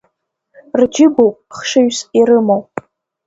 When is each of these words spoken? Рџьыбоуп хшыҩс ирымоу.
Рџьыбоуп 0.79 1.35
хшыҩс 1.57 1.99
ирымоу. 2.19 2.61